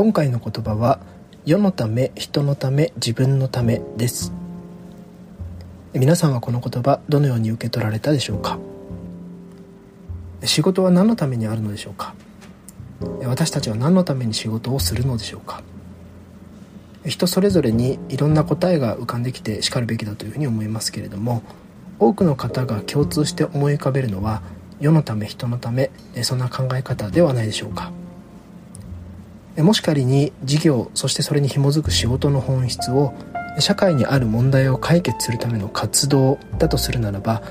[0.00, 0.98] 今回の言葉は
[1.44, 4.32] 世のため人のため自分のためです。
[5.92, 8.58] 皆さんはこの言葉どのように受け取られたでしょうか？
[10.42, 12.14] 仕事は何のためにあるのでしょうか？
[13.26, 15.62] 私たちは何のために仕事をするのでしょうか？
[17.04, 21.42] 人それぞれにいろんな答えが浮かんできてしかるべきだというふうに思いますけれども
[21.98, 24.40] 多くの方が共通して思い浮かべるのは
[24.80, 25.90] 世のため人のため
[26.22, 27.92] そんな考え方ではないでしょうか？
[29.62, 33.12] もし仮に事業そしてそれに紐づく仕事の本質を
[33.58, 37.42] 社会にある問題を解決するための活動だとするならば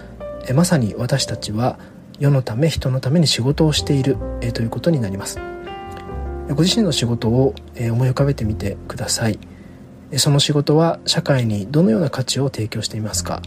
[0.54, 1.78] まさに私たちは
[2.20, 4.18] 世のため人のために仕事をしている
[4.54, 5.40] ということになります。
[6.50, 9.40] ご自身の仕事を思い浮かべてみてください。
[10.18, 13.42] その仕事は社会にどのような価値を提供していますか？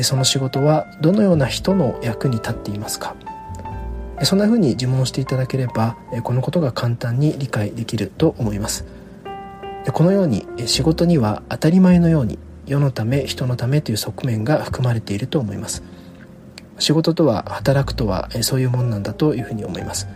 [0.00, 3.14] その仕事はどのような人の役に立っていますか？
[4.24, 8.84] そんな風に自問していただければこのことが簡単に理解できると思います。
[9.92, 15.82] このように仕事には当たり前のように世のため人のためという側面が含まれていると思います。
[16.78, 20.08] 仕事とは働くとはそういうもんなんだというふうに思います。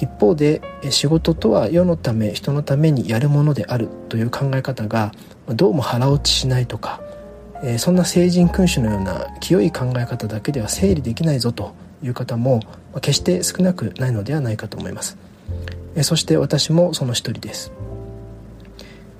[0.00, 0.60] 一方で
[0.90, 5.12] 仕事とは世のため人のためにやるものであるという考え方が
[5.48, 7.00] どうも腹落ちしないとか
[7.78, 11.74] そんな聖人君主のような清い考え方だけでは整理できないぞと
[12.06, 12.60] いう方も
[13.00, 15.18] 決して少なくないのではないかと思います。
[16.02, 17.72] そして私もその一人です。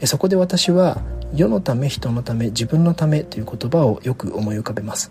[0.04, 1.02] そこで私は
[1.34, 5.10] 世のため人のため自分のためという言葉をよく思い浮かべます。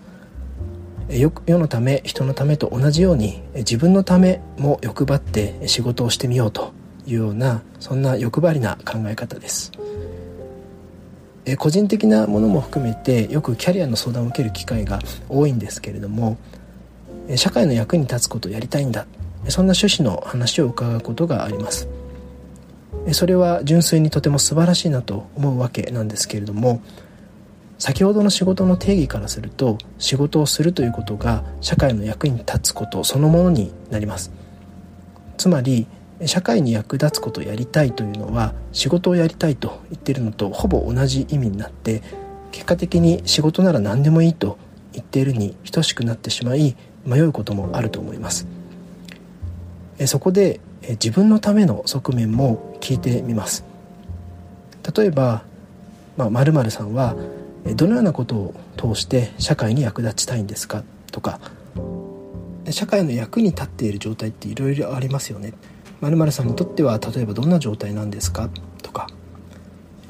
[1.09, 6.73] 世のため人のためと同じように自分のためも欲張って仕事をしてみようと
[7.05, 9.71] いうようなそんな欲張りな考え方です。
[11.59, 16.37] 個人的なものも含めてよくキャリアの相談を受ける機会が多いんですけれども
[17.35, 19.05] 社会の役に立つことをやりたいんだ。
[19.47, 21.87] そんな趣旨の話を伺うことがあります。
[23.11, 26.81] それは純粋にとても素晴らしいなと思うわけなんですけれども
[27.77, 34.31] 先ほどの仕事の定義からすると仕事をするということが社会の役に立つことそのものになります。
[35.37, 35.87] つまり
[36.25, 42.01] 社会に役立つことをやりたいというのは仕事をやりたいと言っているのとほぼ同じ意味になって
[42.51, 44.57] 結果的に仕事なら何でもいいと
[44.93, 48.47] 言っているに等しくなってしまい迷うこともあると思います。
[50.07, 53.63] そこで自分のための側面も聞いてみます。
[54.95, 55.43] 例えば
[56.17, 57.15] まる、まるさんは
[57.75, 60.83] どのようなことを通して社会に役立ちたいんですか？
[61.11, 61.39] とか
[62.69, 65.53] 社会の役に立っている状態っていろいろありますよね。
[66.01, 68.49] まるさんにとっては例えばどんな状態なんですか？
[68.83, 69.07] とか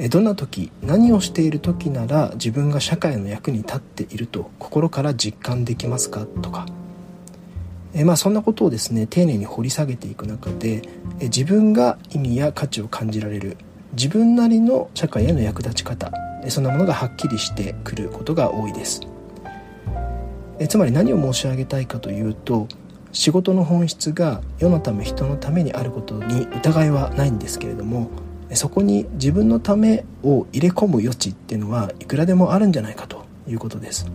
[0.09, 6.25] どんな時何をしている時なら自分が社会の役に立っていると心から実感できますか？
[6.41, 6.65] とか
[7.97, 10.81] えまあ、そんなことをですね丁寧に掘り下げていく中で
[11.19, 13.57] え自分が意味や価値を感じられる
[13.93, 16.11] 自分なりの社会への役立ち方
[16.43, 19.01] えそんなものがはっきりしてくることが多いです。
[20.59, 22.67] えつまり何を申し上げたいかというと
[23.11, 28.09] 仕事の本質が世のため人のためにあることに疑いはないんですけれども
[28.53, 34.09] そこに自分のためを入れ込む余地っていうのはいくらでもあるんじゃないかということです。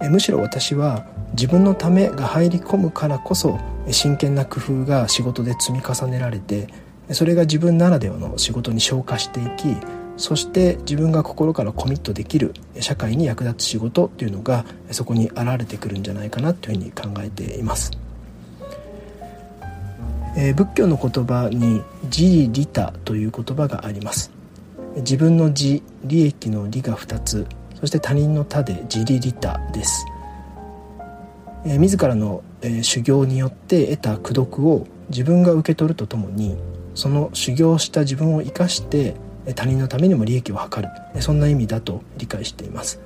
[0.00, 3.58] えむしろ私は自分のためが入り込むからこそ
[3.90, 6.68] 真剣な工夫が仕事で積み重ねられて
[7.12, 9.76] それが自分ならではの仕事に昇華していき
[10.16, 17.90] そして自分が心からコミットできる社会に役立つ仕事っていうのがそこに現れてくるんじゃないかなというふうに考えています。
[20.38, 21.82] えー、仏教の言葉に
[22.14, 24.30] 「自利他」という言葉があります
[24.96, 27.46] 自分の自利益の利が2つ
[27.80, 30.06] そして他人の他で自利利他です。
[31.64, 36.56] え自らの、え修行によって得た功徳を自分が受け取るとともに
[36.94, 39.14] その修行した自分を生かして
[39.54, 40.88] 他人のためにも利益を図る。
[41.20, 43.00] そんな意味だと理解しています。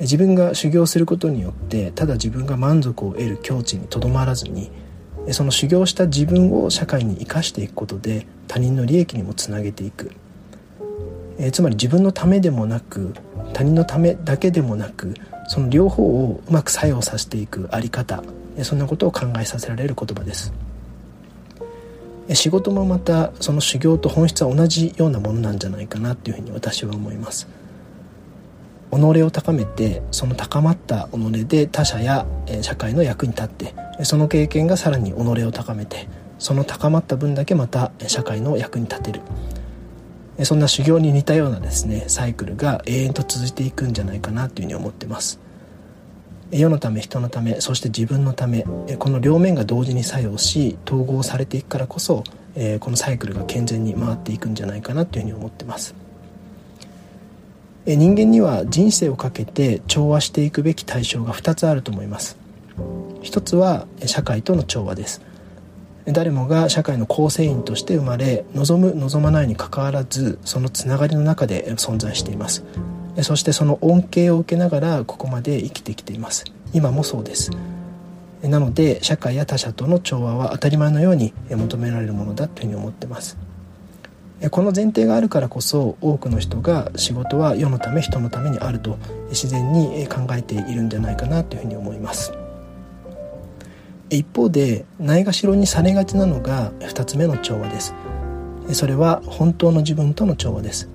[0.00, 4.70] 自分が修行することによってただ自分が満足を得る境地にとどまらずに
[5.32, 10.12] その修行した自分を社会に生かしていくことで他人の利益にもつなげていく。
[11.40, 13.14] えつまり自分のためでもなく
[13.58, 15.14] 他人のためだけでもなく
[15.48, 18.22] その両方をうまく作用させていくあり方
[18.62, 20.52] そんなことを考えさせられる言葉です。
[22.34, 27.48] 仕事もまたその修行と本質は同じようなものなんじゃないかなっていうふうに私は思います。
[28.92, 32.26] 己を高めてその高まった己で他者や
[32.62, 33.74] 社会の役に立って
[34.04, 36.06] その経験がさらに己を高めて
[36.38, 39.20] その高まった分だけまた社会の役に立てる。
[40.44, 45.40] そんな修行に似たようなですねサイクルが永遠と続いていくんじゃないかなというふうに思ってます。
[46.50, 48.64] 世のため人のためそして自分のため
[48.98, 52.24] この両面が同時に作用し統合されていくからこそ
[52.54, 55.94] えこのサイクルが健全に回っていくんじゃないかなというふうに思ってます。
[57.86, 62.36] 人間には人生をかけて調和していくべき対象が2つあると思います。
[63.22, 65.22] 一つは社会との調和です。
[66.12, 72.64] 誰もが社会の構成員として生まれ望む望まないにかかわらずそのつながりの中で存在しています。
[73.22, 76.44] そしてその恩恵を受けながらここまで生きてきています。
[76.72, 77.50] 今もそうです。
[78.42, 83.36] なので社会や他者との調和は当たり前のように求められるものだというふうに思ってます。
[84.50, 88.96] この前提があるからこそ多くの人が仕事は世のため人のためにあると
[89.30, 92.32] 自然に考えているんじゃないかなというふうに思います。
[94.10, 97.94] 一方でないがしろにされがちなのが2つ目の調和です。
[98.72, 100.88] それは本当の自分との調和です。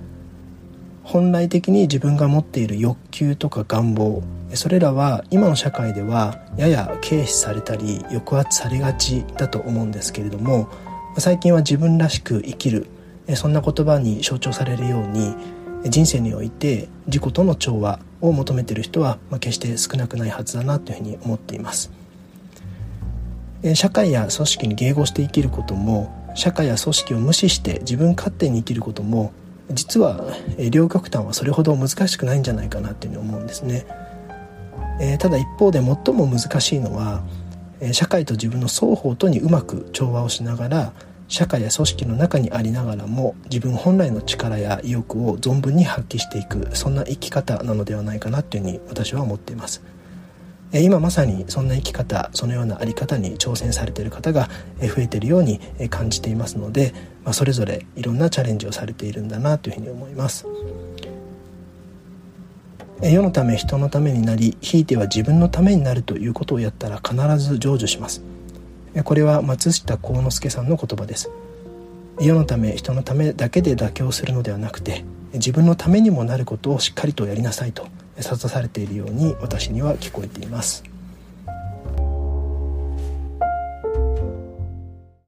[1.04, 4.24] 本来的に自分が持っている欲求とか願望。
[4.54, 10.70] それらは今の社会ではやや軽視されたり抑圧されがちだと思うんですけれども
[11.18, 12.88] 最近は自分らしく生きる。
[13.36, 15.34] そんな言葉に象徴されるように
[15.86, 22.03] 人生において自己との調和を求めている人は決して少なくないはずだなというふうに思っています。
[23.76, 29.32] 社会や組織に迎合して生きることも社会や組織を無視して自分勝手に生きることも
[29.72, 30.26] 実は
[30.72, 33.86] 両極端はそれほど難しくないんじゃないかなというふうに思うんですね。
[35.00, 37.24] えただ一方で最も難しいのは
[37.92, 40.94] 社会と自分の双方とにうまく調和をしながら
[41.28, 49.82] 社会や組織の中にありながらも自分本来の力や意欲を存分に発揮していくそんな生き方なのではないかなというふうに私は思っています。
[50.74, 54.50] 今まさにそんな生き方そのような在り方に挑戦されている方が
[54.80, 55.60] 増えているように
[55.90, 56.94] 感じていますので、
[57.24, 60.48] まあ、それぞれいろんなチャレンジをされているんだなというふうに思います。
[63.02, 68.24] 世のため人のためになりひいては自分のためになるということをやったら必ず成就します。
[69.04, 71.30] これは松下幸之助さんの言葉です。
[72.20, 75.04] 世のため人のためだけで妥協するのではなくて
[75.34, 77.88] 自分のためにもなることをしっかりとやりなさいと。
[78.18, 80.93] 諭されているように私には聞こえています。